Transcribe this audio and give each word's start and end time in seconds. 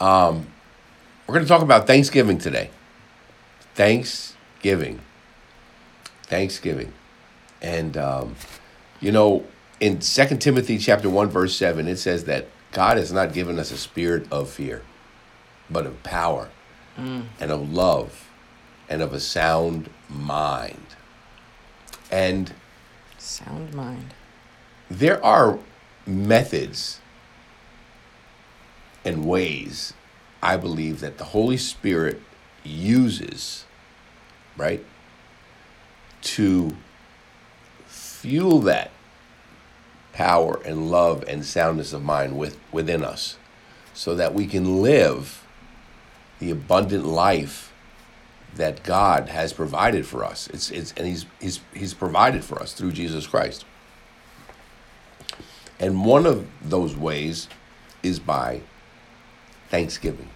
Um, 0.00 0.46
we're 1.26 1.34
going 1.34 1.44
to 1.44 1.48
talk 1.48 1.62
about 1.62 1.86
Thanksgiving 1.86 2.38
today. 2.38 2.70
Thanksgiving. 3.74 5.00
Thanksgiving. 6.24 6.92
And, 7.62 7.96
um, 7.96 8.36
you 9.00 9.12
know, 9.12 9.44
in 9.80 9.98
2 9.98 10.24
Timothy 10.38 10.78
chapter 10.78 11.08
1, 11.10 11.28
verse 11.28 11.56
7, 11.56 11.86
it 11.86 11.96
says 11.96 12.24
that 12.24 12.46
God 12.72 12.96
has 12.96 13.12
not 13.12 13.32
given 13.32 13.58
us 13.58 13.70
a 13.70 13.76
spirit 13.76 14.26
of 14.32 14.48
fear, 14.50 14.82
but 15.68 15.86
of 15.86 16.02
power 16.02 16.48
and 16.96 17.50
of 17.50 17.72
love 17.72 18.28
and 18.88 19.00
of 19.00 19.14
a 19.14 19.20
sound 19.20 19.88
mind. 20.10 20.84
And 22.12 22.52
Sound 23.16 23.72
mind. 23.72 24.12
there 24.90 25.24
are 25.24 25.58
methods 26.06 26.99
and 29.04 29.24
ways 29.24 29.94
I 30.42 30.56
believe 30.56 31.00
that 31.00 31.18
the 31.18 31.24
Holy 31.24 31.56
Spirit 31.56 32.20
uses, 32.64 33.64
right, 34.56 34.84
to 36.22 36.76
fuel 37.86 38.60
that 38.60 38.90
power 40.12 40.60
and 40.64 40.90
love 40.90 41.24
and 41.28 41.44
soundness 41.44 41.92
of 41.92 42.02
mind 42.02 42.38
with, 42.38 42.58
within 42.72 43.04
us 43.04 43.38
so 43.94 44.14
that 44.14 44.34
we 44.34 44.46
can 44.46 44.82
live 44.82 45.46
the 46.38 46.50
abundant 46.50 47.04
life 47.06 47.72
that 48.54 48.82
God 48.82 49.28
has 49.28 49.52
provided 49.52 50.06
for 50.06 50.24
us. 50.24 50.48
It's, 50.48 50.70
it's, 50.70 50.92
and 50.96 51.06
he's, 51.06 51.26
he's, 51.40 51.60
he's 51.74 51.94
provided 51.94 52.44
for 52.44 52.60
us 52.60 52.72
through 52.72 52.92
Jesus 52.92 53.26
Christ. 53.26 53.64
And 55.78 56.04
one 56.04 56.26
of 56.26 56.46
those 56.62 56.96
ways 56.96 57.48
is 58.02 58.18
by 58.18 58.62
thanksgiving. 59.70 60.28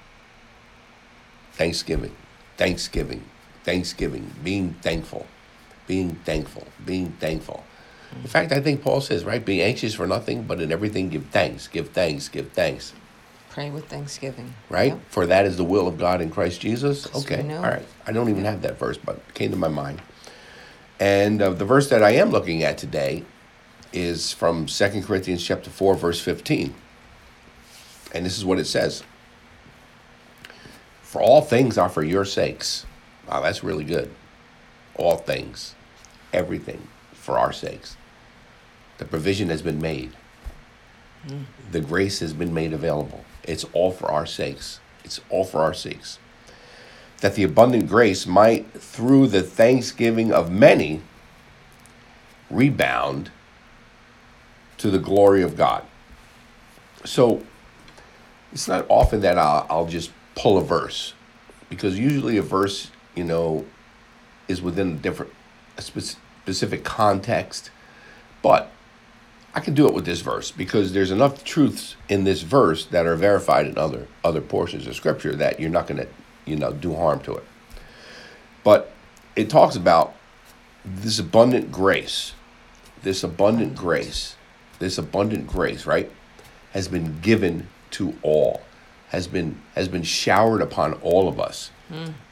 Thanksgiving. 1.52 2.14
Thanksgiving. 2.56 3.24
Thanksgiving. 3.64 4.32
Being 4.42 4.74
thankful. 4.82 5.26
Being 5.86 6.14
thankful. 6.24 6.66
Being 6.84 7.10
thankful. 7.20 7.64
In 8.22 8.28
fact, 8.28 8.52
I 8.52 8.60
think 8.60 8.82
Paul 8.82 9.00
says, 9.00 9.24
right? 9.24 9.44
Be 9.44 9.62
anxious 9.62 9.94
for 9.94 10.06
nothing, 10.06 10.44
but 10.44 10.60
in 10.60 10.70
everything 10.70 11.08
give 11.08 11.26
thanks. 11.26 11.66
Give 11.66 11.88
thanks. 11.88 12.28
Give 12.28 12.48
thanks. 12.52 12.92
Pray 13.50 13.70
with 13.70 13.86
thanksgiving. 13.86 14.54
Right? 14.68 14.92
Yep. 14.92 15.00
For 15.08 15.26
that 15.26 15.46
is 15.46 15.56
the 15.56 15.64
will 15.64 15.86
of 15.86 15.98
God 15.98 16.20
in 16.20 16.30
Christ 16.30 16.60
Jesus. 16.60 17.12
Okay. 17.14 17.40
All 17.54 17.62
right. 17.62 17.86
I 18.06 18.12
don't 18.12 18.28
even 18.28 18.44
have 18.44 18.62
that 18.62 18.78
verse, 18.78 18.98
but 18.98 19.16
it 19.16 19.34
came 19.34 19.50
to 19.50 19.56
my 19.56 19.68
mind. 19.68 20.00
And 21.00 21.42
uh, 21.42 21.50
the 21.50 21.64
verse 21.64 21.88
that 21.90 22.02
I 22.02 22.10
am 22.10 22.30
looking 22.30 22.62
at 22.62 22.78
today 22.78 23.24
is 23.92 24.32
from 24.32 24.66
2 24.66 25.02
Corinthians 25.02 25.44
chapter 25.44 25.70
4 25.70 25.94
verse 25.96 26.20
15. 26.20 26.74
And 28.12 28.26
this 28.26 28.36
is 28.38 28.44
what 28.44 28.58
it 28.58 28.66
says. 28.66 29.02
For 31.14 31.22
all 31.22 31.42
things 31.42 31.78
are 31.78 31.88
for 31.88 32.02
your 32.02 32.24
sakes. 32.24 32.86
Wow, 33.28 33.40
that's 33.40 33.62
really 33.62 33.84
good. 33.84 34.10
All 34.96 35.14
things. 35.14 35.76
Everything 36.32 36.88
for 37.12 37.38
our 37.38 37.52
sakes. 37.52 37.96
The 38.98 39.04
provision 39.04 39.48
has 39.50 39.62
been 39.62 39.80
made. 39.80 40.10
Mm. 41.28 41.44
The 41.70 41.78
grace 41.78 42.18
has 42.18 42.32
been 42.32 42.52
made 42.52 42.72
available. 42.72 43.24
It's 43.44 43.62
all 43.72 43.92
for 43.92 44.10
our 44.10 44.26
sakes. 44.26 44.80
It's 45.04 45.20
all 45.30 45.44
for 45.44 45.60
our 45.60 45.72
sakes. 45.72 46.18
That 47.20 47.36
the 47.36 47.44
abundant 47.44 47.88
grace 47.88 48.26
might, 48.26 48.72
through 48.72 49.28
the 49.28 49.44
thanksgiving 49.44 50.32
of 50.32 50.50
many, 50.50 51.00
rebound 52.50 53.30
to 54.78 54.90
the 54.90 54.98
glory 54.98 55.42
of 55.42 55.56
God. 55.56 55.84
So 57.04 57.44
it's 58.50 58.66
not 58.66 58.84
often 58.88 59.20
that 59.20 59.38
I'll, 59.38 59.64
I'll 59.70 59.86
just 59.86 60.10
pull 60.34 60.58
a 60.58 60.62
verse 60.62 61.14
because 61.68 61.98
usually 61.98 62.36
a 62.36 62.42
verse, 62.42 62.90
you 63.14 63.24
know, 63.24 63.64
is 64.48 64.60
within 64.60 64.92
a 64.92 64.94
different, 64.96 65.32
a 65.76 65.82
spec- 65.82 66.20
specific 66.42 66.84
context. 66.84 67.70
But 68.42 68.70
I 69.54 69.60
can 69.60 69.74
do 69.74 69.86
it 69.86 69.94
with 69.94 70.04
this 70.04 70.20
verse 70.20 70.50
because 70.50 70.92
there's 70.92 71.10
enough 71.10 71.44
truths 71.44 71.96
in 72.08 72.24
this 72.24 72.42
verse 72.42 72.86
that 72.86 73.06
are 73.06 73.16
verified 73.16 73.66
in 73.66 73.78
other 73.78 74.08
other 74.24 74.40
portions 74.40 74.86
of 74.86 74.96
scripture 74.96 75.34
that 75.36 75.60
you're 75.60 75.70
not 75.70 75.86
going 75.86 75.98
to, 75.98 76.08
you 76.44 76.56
know, 76.56 76.72
do 76.72 76.94
harm 76.94 77.20
to 77.20 77.34
it. 77.36 77.44
But 78.64 78.92
it 79.36 79.48
talks 79.48 79.76
about 79.76 80.14
this 80.84 81.18
abundant 81.18 81.70
grace, 81.70 82.32
this 83.02 83.22
abundant 83.22 83.76
grace, 83.76 84.36
this 84.80 84.98
abundant 84.98 85.46
grace, 85.46 85.86
right, 85.86 86.10
has 86.72 86.88
been 86.88 87.20
given 87.20 87.68
to 87.92 88.14
all, 88.22 88.62
has 89.10 89.26
been 89.26 89.60
has 89.74 89.88
been 89.88 90.02
showered 90.02 90.60
upon 90.62 90.94
all 90.94 91.28
of 91.28 91.38
us, 91.40 91.70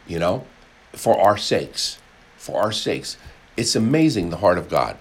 you 0.06 0.18
know, 0.18 0.44
for 0.92 1.20
our 1.20 1.36
sakes, 1.36 2.00
for 2.36 2.60
our 2.60 2.72
sakes. 2.72 3.16
It's 3.56 3.76
amazing 3.76 4.30
the 4.30 4.38
heart 4.38 4.58
of 4.58 4.68
God. 4.68 4.96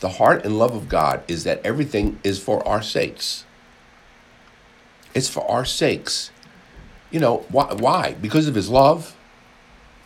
The 0.00 0.08
heart 0.10 0.44
and 0.44 0.58
love 0.58 0.74
of 0.74 0.88
God 0.88 1.22
is 1.28 1.44
that 1.44 1.60
everything 1.64 2.18
is 2.24 2.38
for 2.42 2.66
our 2.66 2.82
sakes. 2.82 3.44
It's 5.14 5.28
for 5.28 5.48
our 5.48 5.64
sakes. 5.64 6.30
You 7.10 7.20
know, 7.20 7.46
why? 7.48 7.72
why? 7.74 8.14
Because 8.20 8.48
of 8.48 8.54
his 8.54 8.68
love. 8.68 9.16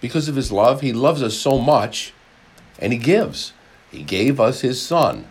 Because 0.00 0.28
of 0.28 0.36
his 0.36 0.52
love, 0.52 0.80
he 0.80 0.92
loves 0.92 1.22
us 1.22 1.36
so 1.36 1.58
much 1.58 2.12
and 2.78 2.92
he 2.92 2.98
gives. 2.98 3.52
He 3.90 4.02
gave 4.02 4.38
us 4.38 4.60
his 4.60 4.80
son. 4.80 5.26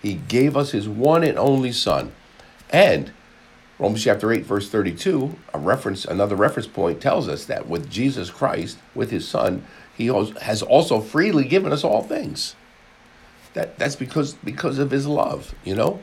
He 0.00 0.14
gave 0.14 0.56
us 0.56 0.70
his 0.70 0.88
one 0.88 1.24
and 1.24 1.38
only 1.38 1.72
son. 1.72 2.12
And 2.70 3.12
Romans 3.78 4.02
chapter 4.02 4.32
8 4.32 4.44
verse 4.44 4.68
32, 4.68 5.36
a 5.54 5.58
reference 5.58 6.04
another 6.04 6.34
reference 6.34 6.66
point 6.66 7.00
tells 7.00 7.28
us 7.28 7.44
that 7.44 7.68
with 7.68 7.90
Jesus 7.90 8.30
Christ, 8.30 8.78
with 8.94 9.10
his 9.10 9.26
son, 9.26 9.64
he 9.96 10.06
has 10.06 10.62
also 10.62 11.00
freely 11.00 11.44
given 11.44 11.72
us 11.72 11.84
all 11.84 12.02
things. 12.02 12.56
That 13.54 13.78
that's 13.78 13.96
because 13.96 14.34
because 14.34 14.78
of 14.78 14.90
his 14.90 15.06
love, 15.06 15.54
you 15.64 15.74
know? 15.74 16.02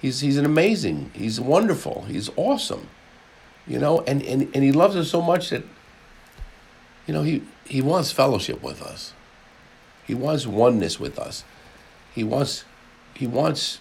He's 0.00 0.20
he's 0.20 0.36
an 0.36 0.44
amazing, 0.44 1.10
he's 1.14 1.40
wonderful, 1.40 2.04
he's 2.08 2.30
awesome. 2.36 2.88
You 3.66 3.78
know, 3.78 4.00
and, 4.06 4.22
and, 4.22 4.48
and 4.54 4.64
he 4.64 4.72
loves 4.72 4.96
us 4.96 5.10
so 5.10 5.20
much 5.20 5.50
that 5.50 5.62
you 7.08 7.14
know, 7.14 7.22
he, 7.22 7.42
he 7.64 7.80
wants 7.80 8.12
fellowship 8.12 8.62
with 8.62 8.82
us. 8.82 9.14
He 10.06 10.14
wants 10.14 10.46
oneness 10.46 11.00
with 11.00 11.18
us. 11.18 11.42
He 12.14 12.22
wants 12.22 12.64
he 13.14 13.26
wants 13.26 13.80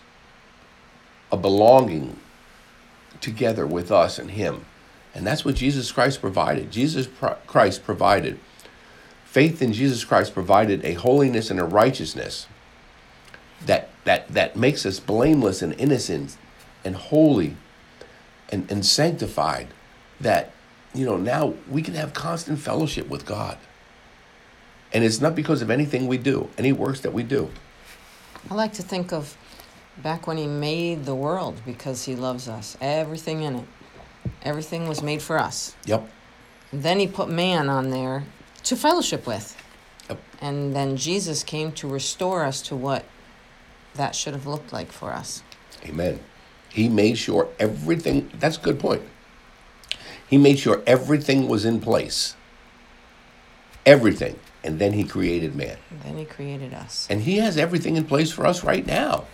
a 1.32 1.38
belonging 1.38 2.18
together 3.22 3.66
with 3.66 3.92
us 3.92 4.20
and 4.20 4.32
him. 4.32 4.66
And 5.14 5.26
that's 5.26 5.44
what 5.44 5.56
Jesus 5.56 5.92
Christ 5.92 6.22
provided. 6.22 6.72
Jesus 6.72 7.08
Christ 7.48 7.84
provided. 7.84 8.40
Faith 9.26 9.62
in 9.62 9.74
Jesus 9.74 10.06
Christ 10.06 10.34
provided 10.34 10.84
a 10.86 10.94
holiness 10.94 11.50
and 11.50 11.60
a 11.60 11.64
righteousness 11.64 12.48
that 13.66 13.90
that 14.04 14.28
that 14.30 14.56
makes 14.56 14.86
us 14.86 15.00
blameless 15.00 15.62
and 15.62 15.74
innocent 15.80 16.38
and 16.86 16.96
holy 16.96 17.58
and, 18.50 18.70
and 18.72 18.86
sanctified 18.86 19.68
that 20.22 20.52
you 20.94 21.06
know 21.06 21.18
now 21.18 21.54
we 21.70 21.82
can 21.82 21.94
have 21.96 22.14
constant 22.14 22.60
fellowship 22.60 23.08
with 23.10 23.26
God. 23.26 23.58
And 24.94 25.04
it's 25.04 25.20
not 25.20 25.36
because 25.36 25.62
of 25.62 25.70
anything 25.70 26.08
we 26.08 26.18
do, 26.18 26.50
any 26.58 26.72
works 26.72 27.02
that 27.02 27.12
we 27.12 27.24
do. 27.24 27.50
I 28.50 28.54
like 28.54 28.74
to 28.74 28.84
think 28.84 29.12
of 29.12 29.38
back 30.02 30.28
when 30.28 30.38
he 30.38 30.48
made 30.48 31.06
the 31.06 31.16
world 31.16 31.62
because 31.66 32.06
he 32.06 32.16
loves 32.16 32.48
us. 32.48 32.78
Everything 32.82 33.44
in 33.44 33.56
it. 33.56 33.66
Everything 34.44 34.88
was 34.88 35.02
made 35.02 35.22
for 35.22 35.38
us. 35.38 35.76
Yep. 35.86 36.10
Then 36.72 37.00
he 37.00 37.08
put 37.08 37.30
man 37.30 37.70
on 37.70 37.90
there 37.90 38.26
to 38.64 38.76
fellowship 38.76 39.26
with. 39.26 39.56
Yep. 40.10 40.20
And 40.42 40.76
then 40.76 40.98
Jesus 40.98 41.44
came 41.44 41.72
to 41.74 41.88
restore 41.88 42.44
us 42.44 42.62
to 42.64 42.76
what 42.76 43.06
that 43.96 44.16
should 44.16 44.34
have 44.34 44.46
looked 44.46 44.72
like 44.72 44.92
for 44.92 45.12
us. 45.14 45.44
Amen. 45.86 46.20
He 46.70 46.90
made 46.90 47.18
sure 47.18 47.50
everything, 47.60 48.30
that's 48.40 48.58
a 48.58 48.62
good 48.62 48.80
point. 48.80 49.02
He 50.30 50.38
made 50.38 50.60
sure 50.60 50.84
everything 50.86 51.48
was 51.48 51.66
in 51.66 51.80
place. 51.80 52.36
Everything. 53.86 54.38
And 54.64 54.80
then 54.80 54.94
he 54.94 55.06
created 55.06 55.56
man. 55.56 55.78
And 55.90 56.02
then 56.02 56.18
he 56.18 56.26
created 56.26 56.74
us. 56.74 57.08
And 57.10 57.22
he 57.22 57.38
has 57.38 57.58
everything 57.58 57.96
in 57.96 58.04
place 58.04 58.32
for 58.32 58.46
us 58.46 58.64
right 58.64 58.86
now. 58.86 59.26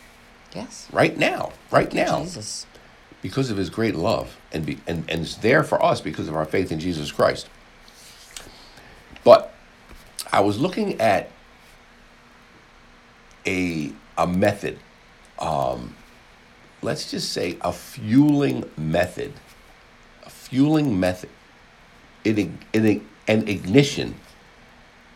Yes. 0.56 0.88
Right 0.92 1.18
now. 1.18 1.52
Right 1.72 1.94
now. 1.94 2.22
Jesus. 2.22 2.66
Because 3.22 3.50
of 3.50 3.58
his 3.58 3.70
great 3.70 3.96
love. 3.96 4.38
And, 4.52 4.66
be, 4.66 4.80
and, 4.86 5.10
and 5.10 5.22
it's 5.22 5.36
there 5.36 5.64
for 5.64 5.84
us 5.84 6.02
because 6.02 6.28
of 6.28 6.36
our 6.36 6.46
faith 6.46 6.72
in 6.72 6.80
Jesus 6.80 7.12
Christ. 7.12 7.48
But 9.24 9.54
I 10.32 10.42
was 10.42 10.60
looking 10.60 11.00
at 11.00 11.32
a, 13.46 13.92
a 14.18 14.28
method, 14.28 14.80
um, 15.40 15.96
let's 16.82 17.10
just 17.12 17.32
say 17.32 17.58
a 17.62 17.72
fueling 17.72 18.70
method, 18.78 19.34
a 20.24 20.30
fueling 20.30 21.00
method, 21.00 21.30
an, 22.26 22.60
an, 22.74 23.08
an 23.28 23.48
ignition, 23.48 24.16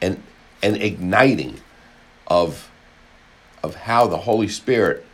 an, 0.02 0.22
an 0.64 0.76
igniting 0.76 1.60
of, 2.28 2.70
of 3.64 3.76
how 3.76 4.08
the 4.08 4.18
Holy 4.18 4.48
Spirit 4.48 5.06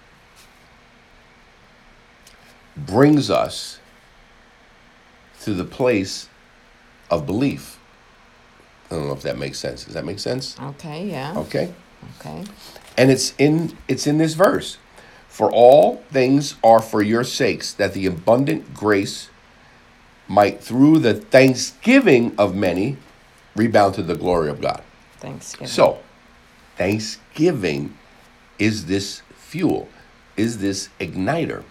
brings 2.76 3.30
us 3.30 3.80
to 5.42 5.54
the 5.54 5.66
place 5.66 6.30
of 7.10 7.26
belief. 7.26 7.80
I 8.90 8.96
don't 8.96 9.08
know 9.08 9.14
if 9.14 9.22
that 9.24 9.38
makes 9.38 9.60
sense. 9.60 9.86
Does 9.86 9.94
that 9.94 10.06
make 10.06 10.20
sense? 10.20 10.60
Okay, 10.60 11.08
yeah. 11.08 11.38
Okay. 11.38 11.74
Okay. 12.20 12.44
And 12.98 13.12
it's 13.12 13.34
in 13.38 13.78
it's 13.88 14.08
in 14.08 14.18
this 14.18 14.34
verse. 14.34 14.78
For 15.28 15.52
all 15.52 16.04
things 16.12 16.56
are 16.64 16.80
for 16.80 17.02
your 17.02 17.24
sakes, 17.24 17.74
that 17.74 17.94
the 17.94 18.06
abundant 18.06 18.74
grace 18.74 19.30
might 20.28 20.62
through 20.62 21.00
the 21.00 21.16
thanksgiving 21.16 22.36
of 22.38 22.56
many 22.56 22.98
rebound 23.56 23.96
to 23.96 24.04
the 24.04 24.16
glory 24.16 24.50
of 24.50 24.62
God. 24.62 24.84
Thanksgiving. 25.18 25.68
So, 25.68 26.00
thanksgiving 26.78 27.98
is 28.60 28.86
this 28.86 29.22
fuel, 29.36 29.90
is 30.38 30.60
this 30.60 30.90
igniter. 31.00 31.64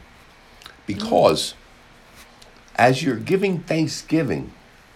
Because 0.87 1.55
as 2.77 3.03
you're 3.03 3.17
giving 3.17 3.61
thanksgiving, 3.61 4.53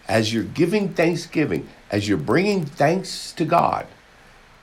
as 0.08 0.32
you're 0.32 0.44
giving 0.44 0.94
thanksgiving, 0.94 1.68
as 1.90 2.08
you're 2.08 2.18
bringing 2.18 2.64
thanks 2.64 3.32
to 3.32 3.44
God, 3.44 3.86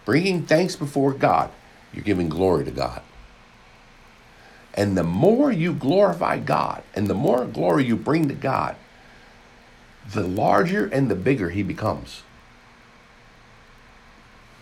bringing 0.06 0.46
thanks 0.46 0.76
before 0.76 1.14
God, 1.14 1.52
you're 1.94 2.04
giving 2.04 2.30
glory 2.30 2.66
to 2.66 2.72
God. 2.72 3.02
And 4.74 4.98
the 4.98 5.04
more 5.04 5.52
you 5.52 5.74
glorify 5.74 6.40
God 6.40 6.84
and 6.96 7.08
the 7.08 7.14
more 7.14 7.46
glory 7.46 7.86
you 7.86 7.96
bring 7.96 8.28
to 8.28 8.34
God, 8.34 8.76
the 10.12 10.24
larger 10.24 10.86
and 10.88 11.10
the 11.10 11.16
bigger 11.16 11.52
he 11.52 11.64
becomes. 11.64 12.24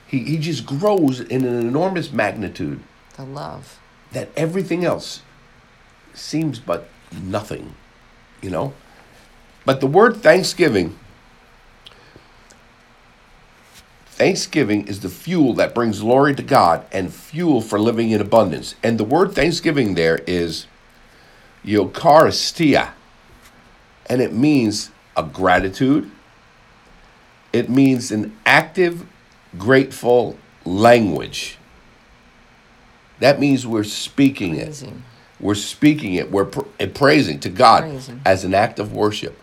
He, 0.08 0.20
he 0.20 0.38
just 0.38 0.66
grows 0.66 1.22
in 1.22 1.46
an 1.46 1.56
enormous 1.56 2.12
magnitude 2.12 2.84
the 3.16 3.24
love. 3.24 3.80
that 4.12 4.30
everything 4.36 4.84
else 4.84 5.22
seems 6.14 6.60
but 6.60 6.90
nothing, 7.24 7.76
you 8.42 8.50
know? 8.50 8.74
But 9.66 9.80
the 9.80 9.88
word 9.88 10.18
thanksgiving, 10.18 10.98
thanksgiving 14.08 14.88
is 14.88 15.02
the 15.02 15.10
fuel 15.10 15.54
that 15.56 15.76
brings 15.76 16.02
glory 16.02 16.36
to 16.36 16.44
God 16.44 16.86
and 16.92 17.14
fuel 17.14 17.62
for 17.62 17.80
living 17.80 18.12
in 18.12 18.22
abundance. 18.22 18.76
And 18.84 18.98
the 18.98 19.04
word 19.04 19.34
thanksgiving 19.34 19.96
there 19.96 20.20
is 20.28 20.68
Eucharistia, 21.66 22.92
and 24.08 24.22
it 24.22 24.34
means 24.34 24.92
a 25.16 25.24
gratitude. 25.24 26.10
It 27.54 27.70
means 27.70 28.12
an 28.12 28.36
active, 28.46 29.06
grateful 29.58 30.38
language. 30.66 31.58
That 33.20 33.40
means 33.40 33.68
we're 33.68 33.84
speaking 33.84 34.56
it. 34.56 34.68
We're 35.42 35.56
speaking 35.56 36.14
it. 36.14 36.32
We're 36.32 36.46
pr- 36.46 36.86
praising 36.94 37.40
to 37.42 37.50
God 37.50 37.82
Praising. 37.82 38.22
as 38.26 38.44
an 38.44 38.54
act 38.54 38.80
of 38.80 38.94
worship. 38.94 39.38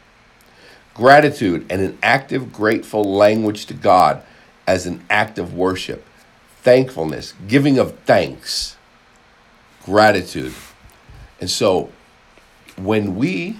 Gratitude 0.95 1.67
and 1.71 1.83
an 1.83 1.99
active, 2.03 2.53
grateful 2.53 3.05
language 3.05 3.67
to 3.67 3.75
God 3.75 4.23
as 4.67 4.87
an 4.87 5.05
act 5.11 5.39
of 5.39 5.55
worship. 5.55 6.05
Thankfulness, 6.63 7.35
giving 7.47 7.79
of 7.79 7.99
thanks, 8.01 8.77
gratitude. 9.85 10.55
And 11.41 11.51
so 11.51 11.91
when 12.77 13.17
we 13.17 13.57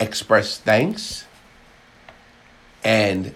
express 0.00 0.58
thanks 0.58 1.26
and 2.84 3.34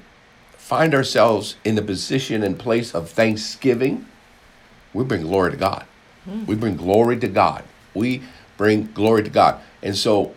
find 0.53 0.95
ourselves 0.95 1.57
in 1.65 1.77
the 1.77 1.83
position 1.83 2.43
and 2.43 2.59
place 2.59 2.95
of 2.95 3.09
thanksgiving, 3.11 4.07
we 4.93 5.05
bring 5.05 5.23
glory 5.23 5.53
to 5.53 5.57
God. 5.57 5.87
We 6.47 6.55
bring 6.55 6.77
glory 6.77 7.19
to 7.19 7.29
God. 7.29 7.65
We 7.95 8.23
bring 8.57 8.93
glory 8.93 9.23
to 9.23 9.31
God. 9.31 9.61
And 9.83 9.97
so 9.97 10.35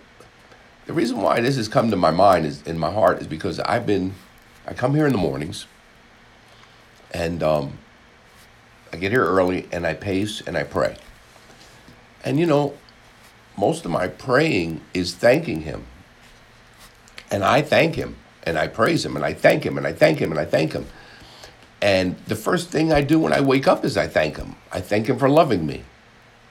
the 0.85 0.93
reason 0.93 1.21
why 1.21 1.39
this 1.41 1.55
has 1.57 1.67
come 1.67 1.89
to 1.91 1.95
my 1.95 2.11
mind 2.11 2.45
is 2.45 2.61
in 2.63 2.77
my 2.77 2.91
heart 2.91 3.21
is 3.21 3.27
because 3.27 3.59
I've 3.59 3.85
been 3.85 4.13
I 4.67 4.73
come 4.73 4.93
here 4.93 5.07
in 5.07 5.11
the 5.11 5.17
mornings 5.17 5.65
and 7.11 7.41
um, 7.41 7.79
I 8.93 8.97
get 8.97 9.11
here 9.11 9.25
early 9.25 9.67
and 9.71 9.85
I 9.85 9.93
pace 9.95 10.41
and 10.41 10.57
I 10.57 10.63
pray. 10.63 10.97
And 12.23 12.39
you 12.39 12.45
know, 12.45 12.75
most 13.57 13.85
of 13.85 13.91
my 13.91 14.07
praying 14.07 14.81
is 14.93 15.15
thanking 15.15 15.61
him. 15.61 15.85
And 17.31 17.43
I 17.43 17.61
thank 17.61 17.95
him 17.95 18.15
and 18.43 18.57
I 18.57 18.67
praise 18.67 19.05
him 19.05 19.15
and 19.15 19.25
I 19.25 19.33
thank 19.33 19.63
him 19.65 19.77
and 19.77 19.85
I 19.85 19.93
thank 19.93 20.19
him 20.19 20.31
and 20.31 20.39
I 20.39 20.45
thank 20.45 20.73
him. 20.73 20.85
And 21.81 22.17
the 22.27 22.35
first 22.35 22.69
thing 22.69 22.91
I 22.91 23.01
do 23.01 23.19
when 23.19 23.33
I 23.33 23.41
wake 23.41 23.67
up 23.67 23.85
is 23.85 23.97
I 23.97 24.07
thank 24.07 24.37
him. 24.37 24.55
I 24.71 24.81
thank 24.81 25.07
him 25.07 25.17
for 25.17 25.29
loving 25.29 25.65
me. 25.65 25.83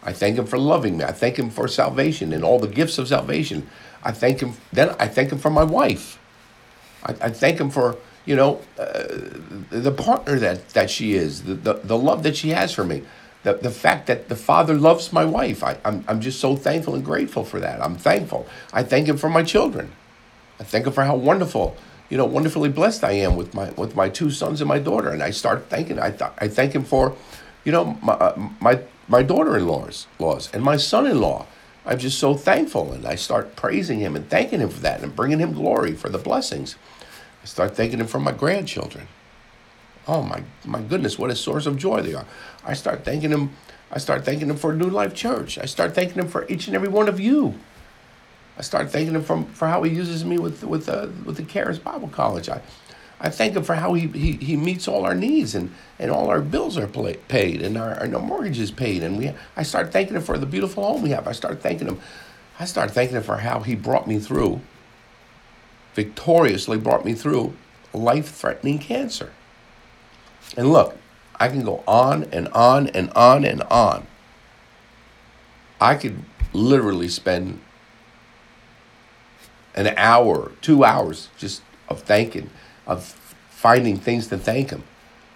I 0.03 0.13
thank 0.13 0.39
him 0.39 0.47
for 0.47 0.59
loving 0.59 0.99
me. 0.99 1.05
I 1.05 1.13
thank 1.13 1.39
him 1.39 1.51
for 1.51 1.69
salvation 1.69 2.33
and 2.33 2.45
all 2.45 2.59
the 2.59 2.69
gifts 2.69 2.99
of 2.99 3.09
salvation. 3.09 3.67
I 4.03 4.13
thank 4.13 4.41
him. 4.41 4.55
Then 4.73 4.95
I 4.99 5.09
thank 5.09 5.31
him 5.33 5.39
for 5.39 5.51
my 5.51 5.65
wife. 5.65 6.19
I, 7.05 7.13
I 7.21 7.31
thank 7.31 7.61
him 7.61 7.71
for 7.71 7.97
you 8.25 8.37
know 8.37 8.61
uh, 8.79 9.05
the 9.71 9.93
partner 9.93 10.39
that 10.39 10.69
that 10.71 10.91
she 10.91 11.15
is, 11.15 11.43
the, 11.43 11.55
the 11.55 11.75
the 11.75 11.99
love 11.99 12.23
that 12.23 12.37
she 12.37 12.51
has 12.51 12.73
for 12.73 12.85
me, 12.85 13.03
the 13.43 13.55
the 13.55 13.71
fact 13.71 14.07
that 14.07 14.29
the 14.29 14.37
father 14.37 14.75
loves 14.75 15.13
my 15.13 15.25
wife. 15.25 15.63
I, 15.65 15.77
I'm 15.85 16.05
I'm 16.09 16.21
just 16.21 16.41
so 16.41 16.57
thankful 16.57 16.95
and 16.95 17.05
grateful 17.05 17.45
for 17.45 17.61
that. 17.61 17.83
I'm 17.83 17.97
thankful. 17.97 18.47
I 18.73 18.85
thank 18.85 19.09
him 19.09 19.19
for 19.19 19.29
my 19.29 19.43
children. 19.43 19.93
I 20.61 20.65
thank 20.65 20.87
him 20.87 20.93
for 20.93 21.05
how 21.05 21.17
wonderful, 21.17 21.77
you 22.09 22.17
know, 22.17 22.25
wonderfully 22.25 22.69
blessed 22.69 23.05
I 23.05 23.13
am 23.13 23.37
with 23.37 23.55
my 23.55 23.71
with 23.71 23.95
my 23.95 24.09
two 24.09 24.31
sons 24.31 24.61
and 24.61 24.69
my 24.69 24.79
daughter. 24.79 25.11
And 25.11 25.23
I 25.23 25.31
start 25.31 25.69
thanking. 25.69 25.99
I 25.99 26.11
th- 26.11 26.31
I 26.39 26.49
thank 26.49 26.75
him 26.75 26.85
for, 26.85 27.15
you 27.65 27.73
know, 27.73 27.99
my 28.03 28.15
uh, 28.15 28.49
my 28.61 28.81
my 29.09 29.23
daughter-in-laws 29.23 30.07
laws 30.19 30.51
and 30.53 30.63
my 30.63 30.77
son-in-law. 30.77 31.47
I'm 31.87 31.99
just 31.99 32.19
so 32.19 32.35
thankful, 32.35 32.93
and 32.93 33.07
I 33.07 33.15
start 33.15 33.57
praising 33.57 34.01
him 34.01 34.15
and 34.15 34.29
thanking 34.29 34.61
him 34.61 34.69
for 34.69 34.81
that, 34.81 35.03
and 35.03 35.17
bringing 35.17 35.39
him 35.39 35.53
glory 35.53 35.95
for 35.95 36.11
the 36.11 36.19
blessings. 36.19 36.77
I 37.43 37.47
start 37.47 37.77
thanking 37.77 38.01
him 38.01 38.07
for 38.07 38.21
my 38.21 38.33
grandchildren. 38.33 39.09
Oh 40.07 40.23
my 40.23 40.43
my 40.65 40.81
goodness, 40.81 41.19
what 41.19 41.31
a 41.31 41.37
source 41.37 41.67
of 41.67 41.77
joy 41.77 42.03
they 42.03 42.15
are. 42.15 42.27
I 42.65 42.75
start 42.75 43.05
thanking 43.05 43.31
him. 43.31 43.51
I 43.91 43.99
start 43.99 44.25
thanking 44.25 44.51
him 44.51 44.57
for 44.57 44.75
New 44.75 44.91
Life 44.91 45.15
Church. 45.15 45.59
I 45.59 45.65
start 45.65 45.95
thanking 45.95 46.19
him 46.19 46.29
for 46.29 46.47
each 46.49 46.67
and 46.67 46.77
every 46.77 46.89
one 46.89 47.09
of 47.09 47.19
you. 47.21 47.55
I 48.59 48.63
start 48.63 48.91
thanking 48.91 49.15
him 49.15 49.23
from, 49.23 49.47
for 49.47 49.69
how 49.69 49.85
he 49.85 49.95
uses 49.95 50.25
me 50.25 50.37
with 50.37 50.65
with 50.65 50.89
uh, 50.89 51.07
with 51.25 51.37
the 51.37 51.45
Charis 51.45 51.79
Bible 51.79 52.09
College. 52.09 52.49
I, 52.49 52.61
I 53.21 53.31
thank 53.31 53.55
him 53.55 53.63
for 53.63 53.75
how 53.75 53.95
he, 53.95 54.07
he, 54.09 54.33
he 54.33 54.57
meets 54.57 54.87
all 54.87 55.05
our 55.05 55.15
needs 55.15 55.55
and, 55.55 55.73
and 55.99 56.11
all 56.11 56.29
our 56.29 56.41
bills 56.41 56.79
are 56.79 56.87
pla 56.87 57.13
paid 57.27 57.63
and 57.63 57.77
our, 57.77 57.95
our 57.95 58.09
mortgages 58.21 58.71
paid. 58.71 59.03
And 59.03 59.17
we 59.19 59.33
I 59.57 59.63
start 59.63 59.93
thanking 59.93 60.17
him 60.17 60.23
for 60.23 60.39
the 60.39 60.47
beautiful 60.47 60.85
home 60.85 61.03
we 61.03 61.11
have. 61.11 61.27
I 61.29 61.33
start 61.33 61.61
thanking 61.61 61.87
him. 61.87 62.01
I 62.59 62.65
start 62.65 62.91
thanking 62.91 63.17
him 63.17 63.23
for 63.23 63.39
how 63.39 63.61
he 63.61 63.77
brought 63.77 64.09
me 64.09 64.19
through, 64.19 64.61
victoriously 65.95 66.79
brought 66.79 67.05
me 67.05 67.15
through 67.15 67.55
life 67.93 68.29
threatening 68.35 68.81
cancer. 68.81 69.33
And 70.57 70.73
look, 70.73 70.97
I 71.37 71.49
can 71.49 71.63
go 71.63 71.85
on 71.87 72.25
and 72.33 72.49
on 72.49 72.89
and 72.89 73.11
on 73.11 73.45
and 73.45 73.63
on. 73.65 74.07
I 75.81 75.95
could 75.95 76.25
literally 76.53 77.09
spend 77.09 77.61
an 79.79 79.95
hour, 79.97 80.53
two 80.61 80.85
hours 80.85 81.29
just 81.39 81.63
of 81.89 82.03
thanking, 82.03 82.51
of 82.87 83.05
finding 83.51 83.97
things 83.97 84.27
to 84.29 84.39
thank 84.39 84.71
him. 84.71 84.83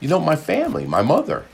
You 0.00 0.08
know, 0.08 0.18
my 0.18 0.36
family, 0.36 0.86
my 0.86 1.02
mother, 1.02 1.44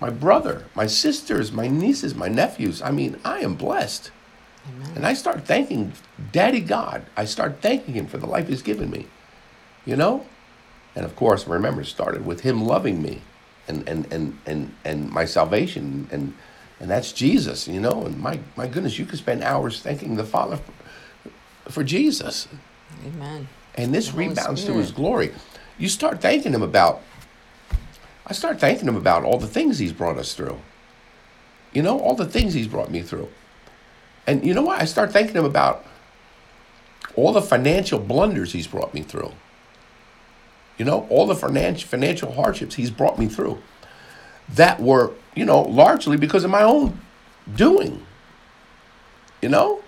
my 0.00 0.10
brother, 0.10 0.66
my 0.74 0.86
sisters, 0.86 1.50
my 1.50 1.66
nieces, 1.66 2.14
my 2.14 2.28
nephews. 2.28 2.80
I 2.80 2.92
mean, 2.92 3.18
I 3.24 3.40
am 3.40 3.54
blessed. 3.56 4.12
And 4.94 5.06
I 5.06 5.14
start 5.14 5.46
thanking 5.46 5.92
Daddy 6.30 6.60
God. 6.60 7.06
I 7.16 7.24
start 7.24 7.62
thanking 7.62 7.94
him 7.94 8.06
for 8.06 8.18
the 8.18 8.26
life 8.26 8.48
he's 8.48 8.62
given 8.62 8.90
me. 8.90 9.06
You 9.84 9.96
know? 9.96 10.26
And 10.94 11.04
of 11.04 11.16
course, 11.16 11.46
remember, 11.46 11.80
it 11.80 11.86
started 11.86 12.26
with 12.26 12.40
him 12.40 12.64
loving 12.64 13.02
me 13.02 13.22
and, 13.66 13.88
and, 13.88 14.12
and, 14.12 14.38
and, 14.44 14.74
and 14.84 15.10
my 15.10 15.24
salvation. 15.24 16.08
And, 16.12 16.34
and 16.80 16.90
that's 16.90 17.12
Jesus, 17.12 17.66
you 17.66 17.80
know? 17.80 18.04
And 18.04 18.18
my, 18.18 18.40
my 18.56 18.66
goodness, 18.66 18.98
you 18.98 19.06
could 19.06 19.18
spend 19.18 19.42
hours 19.42 19.80
thanking 19.80 20.16
the 20.16 20.24
Father 20.24 20.56
for, 20.56 20.72
for 21.68 21.84
Jesus. 21.84 22.48
Amen. 23.06 23.48
And 23.74 23.94
this 23.94 24.10
The 24.10 24.16
rebounds 24.16 24.64
to 24.64 24.74
his 24.74 24.90
glory. 24.90 25.32
You 25.78 25.88
start 25.88 26.20
thanking 26.20 26.52
him 26.52 26.62
about, 26.62 27.00
I 28.26 28.32
start 28.32 28.58
thanking 28.58 28.88
him 28.88 28.96
about 28.96 29.24
all 29.24 29.38
the 29.38 29.46
things 29.46 29.78
he's 29.78 29.92
brought 29.92 30.18
us 30.18 30.34
through. 30.34 30.58
You 31.72 31.82
know, 31.82 32.00
all 32.00 32.14
the 32.14 32.26
things 32.26 32.54
he's 32.54 32.66
brought 32.66 32.90
me 32.90 33.02
through. 33.02 33.28
And 34.26 34.44
you 34.44 34.54
know 34.54 34.62
what? 34.62 34.80
I 34.80 34.84
start 34.84 35.12
thanking 35.12 35.36
him 35.36 35.44
about 35.44 35.84
all 37.14 37.32
the 37.32 37.42
financial 37.42 37.98
blunders 37.98 38.52
he's 38.52 38.66
brought 38.66 38.94
me 38.94 39.02
through. 39.02 39.32
You 40.76 40.84
know, 40.84 41.06
all 41.10 41.26
the 41.26 41.34
financial 41.34 41.88
financial 41.88 42.32
hardships 42.32 42.76
he's 42.76 42.90
brought 42.90 43.18
me 43.18 43.26
through 43.26 43.60
that 44.50 44.80
were, 44.80 45.12
you 45.34 45.44
know, 45.44 45.62
largely 45.62 46.16
because 46.16 46.44
of 46.44 46.50
my 46.50 46.62
own 46.62 47.00
doing. 47.54 48.04
You 49.42 49.48
know? 49.48 49.82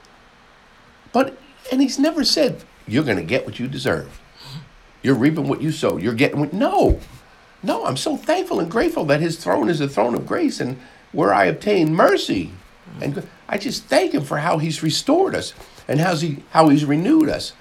But 1.13 1.39
and 1.71 1.81
he's 1.81 1.99
never 1.99 2.25
said 2.25 2.65
you're 2.87 3.05
going 3.05 3.19
to 3.19 3.25
get 3.25 3.47
what 3.47 3.59
you 3.59 3.69
deserve. 3.69 4.21
You're 5.03 5.15
reaping 5.15 5.49
what 5.49 5.63
you 5.63 5.73
sow. 5.73 5.97
You're 5.99 6.15
getting 6.15 6.41
what 6.41 6.53
no. 6.53 7.01
No, 7.63 7.85
I'm 7.87 7.97
so 7.97 8.17
thankful 8.17 8.61
and 8.61 8.71
grateful 8.71 9.05
that 9.07 9.21
his 9.21 9.37
throne 9.37 9.69
is 9.69 9.81
a 9.81 9.89
throne 9.89 10.15
of 10.15 10.27
grace 10.27 10.61
and 10.61 10.79
where 11.13 11.35
I 11.35 11.47
obtain 11.47 11.95
mercy 11.95 12.53
And 13.01 13.27
I 13.49 13.59
just 13.59 13.85
thank 13.85 14.15
Him 14.15 14.25
for 14.25 14.39
how 14.39 14.59
He's 14.59 14.83
restored 14.83 15.35
us 15.35 15.55
and 15.89 16.01
how's 16.01 16.23
he, 16.23 16.43
how 16.51 16.69
He's 16.69 16.85
renewed 16.85 17.29
us. 17.29 17.53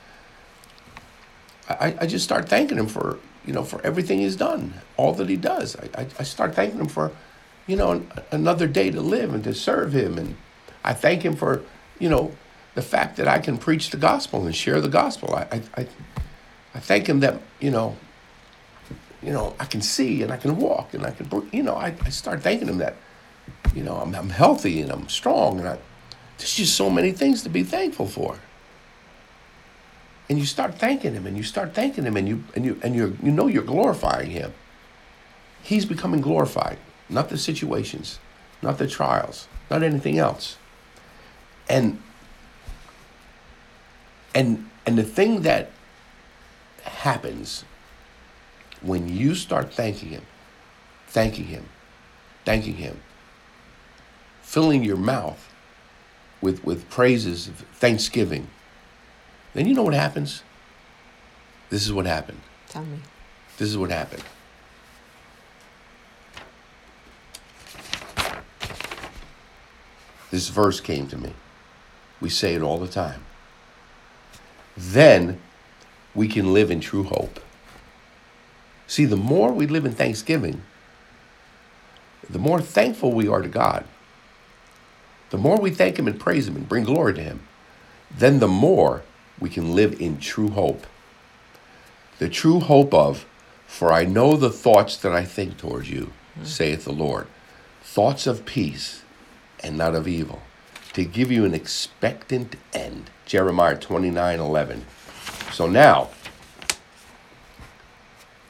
I, 1.69 1.95
I 2.01 2.07
just 2.07 2.25
start 2.25 2.49
thanking 2.49 2.77
Him 2.77 2.87
for, 2.87 3.19
you 3.45 3.53
know, 3.53 3.63
for 3.63 3.81
everything 3.85 4.19
He's 4.19 4.35
done, 4.35 4.73
all 4.97 5.13
that 5.13 5.29
He 5.29 5.37
does. 5.37 5.75
I, 5.75 6.01
I, 6.01 6.07
I 6.19 6.23
start 6.23 6.55
thanking 6.55 6.79
Him 6.79 6.87
for, 6.87 7.11
you 7.67 7.75
know, 7.75 7.91
an, 7.91 8.11
another 8.31 8.67
day 8.67 8.91
to 8.91 9.01
live 9.01 9.33
and 9.33 9.43
to 9.43 9.53
serve 9.53 9.93
Him. 9.93 10.17
And 10.17 10.35
I 10.83 10.93
thank 10.93 11.23
Him 11.23 11.35
for, 11.35 11.63
you 11.99 12.09
know, 12.09 12.31
the 12.79 12.87
fact 12.87 13.17
that 13.17 13.27
I 13.27 13.39
can 13.39 13.57
preach 13.57 13.89
the 13.89 13.97
gospel 13.97 14.45
and 14.45 14.55
share 14.55 14.79
the 14.79 14.87
gospel. 14.87 15.35
I, 15.35 15.61
I, 15.75 15.87
I, 16.75 16.79
thank 16.79 17.07
Him 17.07 17.19
that, 17.19 17.41
you 17.59 17.71
know, 17.71 17.97
you 19.21 19.31
know, 19.33 19.53
I 19.59 19.65
can 19.65 19.81
see 19.81 20.23
and 20.23 20.31
I 20.31 20.37
can 20.37 20.55
walk 20.57 20.93
and 20.93 21.05
I 21.05 21.11
can, 21.11 21.27
you 21.51 21.63
know, 21.63 21.75
I, 21.75 21.93
I 22.03 22.09
start 22.09 22.41
thanking 22.41 22.69
Him 22.69 22.77
that 22.77 22.95
you 23.75 23.83
know, 23.83 23.95
I'm, 23.95 24.13
I'm 24.15 24.29
healthy 24.29 24.81
and 24.81 24.91
I'm 24.91 25.07
strong, 25.09 25.59
and 25.59 25.67
I, 25.67 25.77
there's 26.37 26.55
just 26.55 26.75
so 26.75 26.89
many 26.89 27.11
things 27.11 27.43
to 27.43 27.49
be 27.49 27.63
thankful 27.63 28.07
for. 28.07 28.39
And 30.29 30.37
you 30.37 30.45
start 30.45 30.75
thanking 30.75 31.13
him, 31.13 31.25
and 31.25 31.35
you 31.35 31.43
start 31.43 31.73
thanking 31.73 32.05
him, 32.05 32.15
and 32.15 32.27
you 32.27 32.43
and 32.55 32.63
you 32.63 32.79
and 32.83 32.95
you 32.95 33.17
you 33.23 33.31
know 33.31 33.47
you're 33.47 33.63
glorifying 33.63 34.29
him. 34.29 34.53
He's 35.63 35.85
becoming 35.85 36.21
glorified, 36.21 36.77
not 37.09 37.29
the 37.29 37.37
situations, 37.37 38.19
not 38.61 38.77
the 38.77 38.87
trials, 38.87 39.47
not 39.71 39.81
anything 39.81 40.19
else. 40.19 40.57
And 41.67 42.01
and 44.33 44.69
and 44.85 44.97
the 44.97 45.03
thing 45.03 45.41
that 45.41 45.71
happens 46.83 47.65
when 48.81 49.07
you 49.09 49.35
start 49.35 49.73
thanking 49.73 50.09
him, 50.09 50.25
thanking 51.07 51.45
him, 51.45 51.65
thanking 52.45 52.75
him, 52.75 52.99
filling 54.41 54.83
your 54.83 54.97
mouth 54.97 55.53
with, 56.41 56.63
with 56.63 56.89
praises 56.89 57.47
of 57.47 57.55
thanksgiving, 57.73 58.47
then 59.53 59.67
you 59.67 59.73
know 59.73 59.83
what 59.83 59.93
happens? 59.93 60.43
This 61.69 61.85
is 61.85 61.93
what 61.93 62.05
happened. 62.05 62.41
Tell 62.69 62.83
me. 62.83 62.99
This 63.57 63.67
is 63.67 63.77
what 63.77 63.91
happened. 63.91 64.23
This 70.31 70.49
verse 70.49 70.79
came 70.79 71.07
to 71.07 71.17
me. 71.17 71.33
We 72.21 72.29
say 72.29 72.53
it 72.53 72.61
all 72.61 72.77
the 72.77 72.87
time. 72.87 73.25
Then 74.79 75.39
we 76.15 76.27
can 76.27 76.53
live 76.53 76.71
in 76.71 76.79
true 76.79 77.03
hope. 77.03 77.39
See, 78.87 79.05
the 79.05 79.17
more 79.17 79.51
we 79.51 79.67
live 79.67 79.85
in 79.85 79.91
thanksgiving, 79.91 80.63
the 82.29 82.39
more 82.39 82.61
thankful 82.61 83.11
we 83.11 83.27
are 83.27 83.41
to 83.41 83.49
God 83.49 83.85
the 85.29 85.37
more 85.37 85.57
we 85.57 85.71
thank 85.71 85.97
Him 85.97 86.07
and 86.07 86.19
praise 86.19 86.47
Him 86.47 86.55
and 86.55 86.67
bring 86.67 86.83
glory 86.83 87.13
to 87.13 87.23
Him, 87.23 87.41
then 88.15 88.39
the 88.39 88.47
more 88.47 89.03
we 89.39 89.49
can 89.49 89.75
live 89.75 89.99
in 90.01 90.17
true 90.17 90.49
hope. 90.49 90.85
The 92.17 92.29
true 92.29 92.59
hope 92.59 92.93
of, 92.93 93.25
for 93.67 93.93
I 93.93 94.03
know 94.03 94.35
the 94.35 94.49
thoughts 94.49 94.97
that 94.97 95.11
I 95.11 95.23
think 95.23 95.57
towards 95.57 95.89
you, 95.89 96.11
mm-hmm. 96.33 96.45
saith 96.45 96.83
the 96.83 96.91
Lord, 96.91 97.27
thoughts 97.81 98.27
of 98.27 98.45
peace 98.45 99.03
and 99.61 99.77
not 99.77 99.95
of 99.95 100.07
evil, 100.07 100.41
to 100.99 101.05
give 101.05 101.31
you 101.31 101.45
an 101.45 101.53
expectant 101.53 102.57
end. 102.73 103.09
Jeremiah 103.25 103.77
29 103.77 104.37
11. 104.37 104.85
So 105.53 105.65
now, 105.65 106.09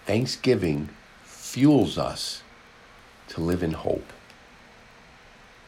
Thanksgiving 0.07 0.89
fuels 1.23 1.99
us 1.99 2.41
to 3.27 3.41
live 3.41 3.61
in 3.61 3.73
hope. 3.73 4.11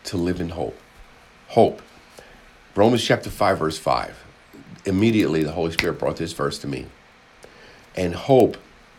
To 0.06 0.18
live 0.18 0.42
in 0.42 0.50
hope. 0.50 0.76
Hope. 1.50 1.84
Romans 2.76 3.04
chapter 3.04 3.30
5, 3.30 3.60
verse 3.60 3.78
5. 3.78 4.26
Immediately, 4.86 5.44
the 5.44 5.52
Holy 5.52 5.72
Spirit 5.72 6.00
brought 6.00 6.18
this 6.18 6.34
verse 6.34 6.58
to 6.60 6.68
me. 6.68 6.88
And 7.96 8.16
hope 8.16 8.58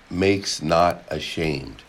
makes 0.08 0.62
not 0.62 1.02
ashamed, 1.08 1.82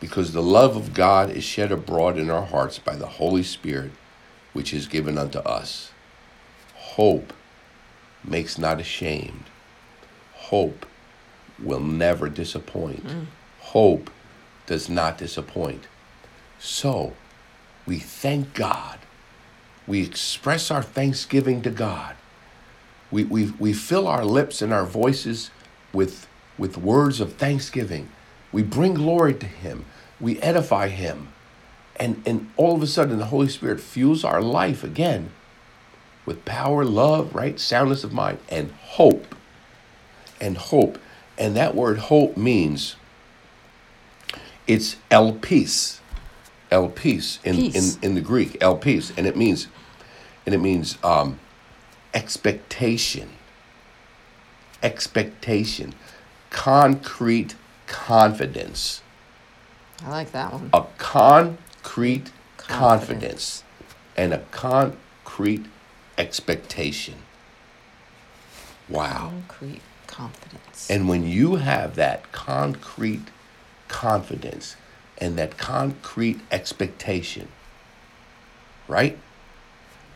because 0.00 0.32
the 0.32 0.42
love 0.42 0.74
of 0.74 0.94
God 0.94 1.28
is 1.28 1.44
shed 1.44 1.70
abroad 1.70 2.16
in 2.16 2.30
our 2.30 2.46
hearts 2.46 2.78
by 2.78 2.96
the 2.96 3.06
Holy 3.06 3.42
Spirit, 3.42 3.90
which 4.56 4.72
is 4.72 4.86
given 4.86 5.18
unto 5.18 5.38
us. 5.40 5.90
Hope 6.74 7.34
makes 8.24 8.56
not 8.56 8.80
ashamed. 8.80 9.44
Hope 10.32 10.86
will 11.62 11.80
never 11.80 12.30
disappoint. 12.30 13.06
Mm. 13.06 13.26
Hope 13.60 14.08
does 14.64 14.88
not 14.88 15.18
disappoint. 15.18 15.88
So, 16.58 17.12
we 17.84 17.98
thank 17.98 18.54
God 18.54 18.98
we 19.86 20.02
express 20.02 20.70
our 20.70 20.82
thanksgiving 20.82 21.60
to 21.60 21.70
God. 21.70 22.16
We, 23.10 23.24
we, 23.24 23.50
we 23.58 23.74
fill 23.74 24.08
our 24.08 24.24
lips 24.24 24.62
and 24.62 24.72
our 24.72 24.86
voices 24.86 25.50
with, 25.92 26.26
with 26.56 26.78
words 26.78 27.20
of 27.20 27.34
thanksgiving. 27.34 28.08
We 28.52 28.62
bring 28.62 28.94
glory 28.94 29.34
to 29.34 29.46
Him. 29.46 29.84
We 30.18 30.40
edify 30.40 30.88
Him. 30.88 31.28
And, 31.98 32.22
and 32.26 32.50
all 32.56 32.74
of 32.74 32.82
a 32.82 32.86
sudden, 32.86 33.18
the 33.18 33.26
Holy 33.26 33.48
Spirit 33.48 33.80
fuels 33.80 34.24
our 34.24 34.42
life 34.42 34.84
again 34.84 35.30
with 36.26 36.44
power, 36.44 36.84
love, 36.84 37.34
right? 37.34 37.58
Soundness 37.58 38.04
of 38.04 38.12
mind, 38.12 38.38
and 38.48 38.72
hope. 38.72 39.34
And 40.40 40.58
hope. 40.58 40.98
And 41.38 41.56
that 41.56 41.74
word 41.74 41.98
hope 41.98 42.36
means 42.36 42.96
it's 44.66 44.96
elpis. 45.10 46.00
El 46.68 46.88
peace 46.88 47.38
in, 47.44 47.56
in, 47.56 47.84
in 48.02 48.14
the 48.16 48.20
Greek, 48.20 48.58
elpis. 48.58 49.16
And 49.16 49.26
it 49.26 49.36
means 49.36 49.68
and 50.44 50.54
it 50.54 50.58
means 50.58 50.98
um, 51.02 51.38
expectation. 52.12 53.30
Expectation. 54.82 55.94
Concrete 56.50 57.54
confidence. 57.86 59.02
I 60.04 60.10
like 60.10 60.32
that 60.32 60.52
one. 60.52 60.70
A 60.72 60.84
concrete 61.86 62.32
confidence, 62.56 63.62
confidence 63.62 63.64
and 64.16 64.34
a 64.34 64.38
concrete 64.50 65.64
expectation. 66.18 67.14
Wow. 68.88 69.32
Concrete 69.48 69.82
confidence. 70.06 70.90
And 70.90 71.08
when 71.08 71.26
you 71.26 71.56
have 71.56 71.94
that 71.94 72.32
concrete 72.32 73.28
confidence 73.88 74.76
and 75.18 75.38
that 75.38 75.56
concrete 75.56 76.40
expectation, 76.50 77.48
right? 78.88 79.18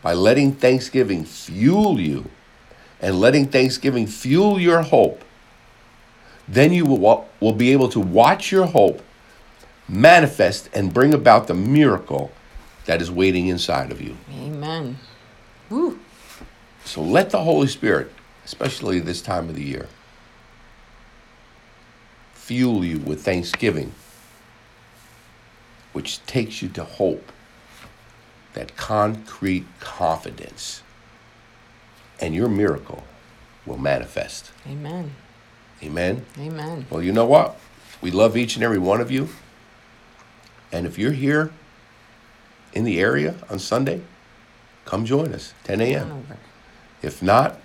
by 0.01 0.13
letting 0.13 0.51
Thanksgiving 0.53 1.23
fuel 1.23 1.99
you 1.99 2.29
and 2.99 3.19
letting 3.19 3.47
Thanksgiving 3.47 4.07
fuel 4.07 4.59
your 4.59 4.81
hope, 4.81 5.23
then 6.47 6.73
you 6.73 6.85
will, 6.85 7.29
will 7.39 7.53
be 7.53 7.71
able 7.71 7.87
to 7.89 7.99
watch 7.99 8.51
your 8.51 8.65
hope 8.65 9.01
manifest 9.91 10.69
and 10.73 10.93
bring 10.93 11.13
about 11.13 11.47
the 11.47 11.53
miracle 11.53 12.31
that 12.85 13.01
is 13.01 13.11
waiting 13.11 13.47
inside 13.47 13.91
of 13.91 14.01
you. 14.01 14.15
Amen. 14.33 14.97
Woo. 15.69 15.99
So 16.85 17.01
let 17.01 17.29
the 17.29 17.43
Holy 17.43 17.67
Spirit, 17.67 18.11
especially 18.45 18.99
this 18.99 19.21
time 19.21 19.49
of 19.49 19.55
the 19.55 19.63
year, 19.63 19.87
fuel 22.33 22.83
you 22.83 22.99
with 22.99 23.21
thanksgiving, 23.23 23.93
which 25.93 26.25
takes 26.25 26.61
you 26.61 26.69
to 26.69 26.83
hope 26.83 27.31
that 28.53 28.75
concrete 28.75 29.65
confidence, 29.79 30.81
and 32.19 32.33
your 32.33 32.49
miracle 32.49 33.03
will 33.65 33.77
manifest. 33.77 34.51
Amen. 34.67 35.15
Amen. 35.83 36.25
Amen. 36.37 36.85
Well, 36.89 37.01
you 37.01 37.11
know 37.11 37.25
what? 37.25 37.59
We 38.01 38.11
love 38.11 38.35
each 38.35 38.55
and 38.55 38.63
every 38.63 38.79
one 38.79 39.01
of 39.01 39.11
you. 39.11 39.29
And 40.71 40.85
if 40.85 40.97
you're 40.97 41.11
here 41.11 41.51
in 42.73 42.83
the 42.85 42.99
area 42.99 43.35
on 43.49 43.59
Sunday, 43.59 44.01
come 44.85 45.05
join 45.05 45.33
us, 45.33 45.53
10 45.65 45.81
a.m. 45.81 46.07
If 47.01 47.21
not, 47.21 47.59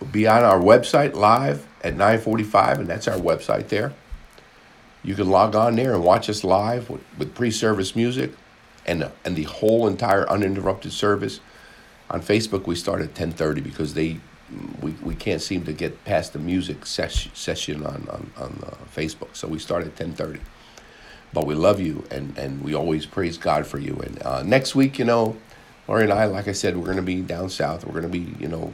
we'll 0.00 0.10
be 0.10 0.26
on 0.26 0.42
our 0.44 0.58
website 0.58 1.14
live 1.14 1.66
at 1.82 1.94
9:45, 1.96 2.78
and 2.80 2.86
that's 2.88 3.06
our 3.08 3.18
website 3.18 3.68
there. 3.68 3.92
You 5.02 5.14
can 5.14 5.28
log 5.28 5.54
on 5.54 5.76
there 5.76 5.94
and 5.94 6.02
watch 6.02 6.30
us 6.30 6.42
live 6.44 6.88
with, 6.88 7.02
with 7.18 7.34
pre-service 7.34 7.94
music 7.94 8.32
and 8.86 9.10
and 9.24 9.36
the 9.36 9.44
whole 9.44 9.86
entire 9.86 10.28
uninterrupted 10.28 10.92
service. 10.92 11.40
On 12.10 12.20
Facebook, 12.20 12.66
we 12.66 12.74
start 12.74 13.02
at 13.02 13.14
ten 13.14 13.30
thirty 13.32 13.60
because 13.60 13.94
they 13.94 14.18
we, 14.80 14.92
we 15.02 15.14
can't 15.14 15.42
seem 15.42 15.64
to 15.64 15.72
get 15.72 16.04
past 16.04 16.32
the 16.32 16.38
music 16.38 16.86
ses- 16.86 17.28
session 17.34 17.84
on 17.84 18.08
on, 18.10 18.30
on 18.36 18.58
uh, 18.66 18.74
Facebook, 18.94 19.34
so 19.34 19.46
we 19.48 19.58
start 19.58 19.84
at 19.84 19.94
ten 19.96 20.12
thirty. 20.14 20.40
But 21.34 21.46
we 21.46 21.56
love 21.56 21.80
you, 21.80 22.04
and 22.12 22.38
and 22.38 22.62
we 22.64 22.74
always 22.74 23.06
praise 23.06 23.38
God 23.38 23.66
for 23.66 23.78
you. 23.78 23.96
And 23.96 24.22
uh, 24.22 24.44
next 24.44 24.76
week, 24.76 24.98
you 25.00 25.06
know, 25.06 25.36
Laurie 25.88 26.04
and 26.04 26.14
I, 26.14 26.26
like 26.26 26.48
I 26.48 26.52
said, 26.52 26.76
we're 26.78 26.86
going 26.86 26.96
to 26.96 27.02
be 27.02 27.22
down 27.22 27.50
south. 27.50 27.86
We're 27.86 28.00
going 28.00 28.12
to 28.12 28.20
be, 28.20 28.34
you 28.40 28.48
know, 28.48 28.72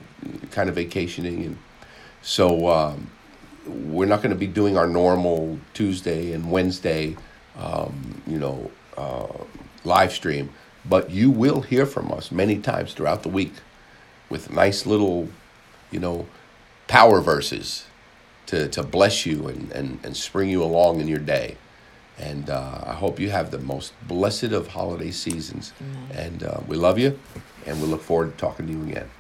kind 0.53 0.69
of 0.69 0.77
vacationing, 0.77 1.45
and 1.45 1.59
so 2.23 2.69
um, 2.69 3.11
we're 3.67 4.07
not 4.07 4.23
going 4.23 4.33
to 4.33 4.39
be 4.39 4.49
doing 4.49 4.79
our 4.79 4.89
normal 4.89 5.59
Tuesday 5.75 6.33
and 6.33 6.53
Wednesday, 6.53 7.17
um, 7.59 8.23
you 8.27 8.39
know, 8.39 8.71
uh, 8.99 9.29
live 9.85 10.13
stream. 10.13 10.51
But 10.85 11.11
you 11.11 11.31
will 11.31 11.63
hear 11.63 11.87
from 11.87 12.13
us 12.13 12.33
many 12.33 12.59
times 12.59 12.95
throughout 12.95 13.23
the 13.23 13.31
week 13.31 13.55
with 14.31 14.53
nice 14.53 14.87
little, 14.87 15.29
you 15.91 16.01
know, 16.01 16.27
power 16.89 17.21
verses 17.21 17.87
to, 18.47 18.69
to 18.69 18.83
bless 18.83 19.27
you 19.27 19.49
and, 19.49 19.73
and, 19.73 20.01
and 20.05 20.17
spring 20.17 20.51
you 20.51 20.63
along 20.63 21.01
in 21.01 21.09
your 21.09 21.19
day. 21.21 21.57
And 22.21 22.51
uh, 22.51 22.83
I 22.85 22.93
hope 22.93 23.19
you 23.19 23.31
have 23.31 23.51
the 23.51 23.59
most 23.59 23.93
blessed 24.07 24.53
of 24.53 24.69
holiday 24.69 25.11
seasons. 25.11 25.73
And 26.13 26.43
uh, 26.43 26.61
we 26.69 26.77
love 26.77 26.99
you, 26.99 27.19
and 27.67 27.81
we 27.81 27.89
look 27.89 28.03
forward 28.03 28.33
to 28.33 28.37
talking 28.37 28.67
to 28.67 28.73
you 28.73 28.83
again. 28.83 29.11